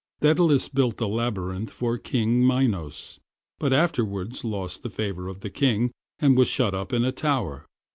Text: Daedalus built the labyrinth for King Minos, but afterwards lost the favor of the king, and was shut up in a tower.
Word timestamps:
Daedalus 0.21 0.67
built 0.67 0.97
the 0.97 1.07
labyrinth 1.07 1.69
for 1.69 1.99
King 1.99 2.43
Minos, 2.43 3.19
but 3.59 3.71
afterwards 3.71 4.43
lost 4.43 4.81
the 4.81 4.89
favor 4.89 5.27
of 5.27 5.41
the 5.41 5.51
king, 5.51 5.91
and 6.17 6.35
was 6.35 6.47
shut 6.47 6.73
up 6.73 6.91
in 6.91 7.05
a 7.05 7.11
tower. 7.11 7.67